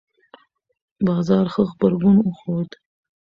بازار 1.05 1.45
ښه 1.53 1.61
غبرګون 1.69 2.17
وښود. 2.21 2.69